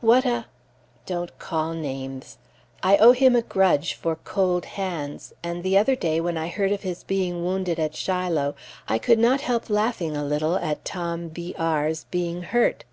What 0.00 0.24
a 0.24 0.46
don't 1.04 1.36
call 1.40 1.74
names! 1.74 2.38
I 2.80 2.96
owe 2.98 3.10
him 3.10 3.34
a 3.34 3.42
grudge 3.42 3.94
for 3.94 4.14
"cold 4.14 4.64
hands," 4.64 5.32
and 5.42 5.64
the 5.64 5.76
other 5.76 5.96
day, 5.96 6.20
when 6.20 6.36
I 6.38 6.46
heard 6.46 6.70
of 6.70 6.82
his 6.82 7.02
being 7.02 7.44
wounded 7.44 7.80
at 7.80 7.96
Shiloh, 7.96 8.54
I 8.86 8.98
could 8.98 9.18
not 9.18 9.40
help 9.40 9.68
laughing 9.68 10.16
a 10.16 10.22
little 10.24 10.54
at 10.54 10.84
Tom 10.84 11.26
B 11.26 11.56
r's 11.58 12.06
being 12.12 12.42
hurt. 12.42 12.84